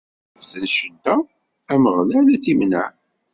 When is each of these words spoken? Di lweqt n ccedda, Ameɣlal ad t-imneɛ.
Di 0.33 0.41
lweqt 0.41 0.59
n 0.61 0.65
ccedda, 0.71 1.15
Ameɣlal 1.73 2.29
ad 2.33 2.41
t-imneɛ. 2.43 2.87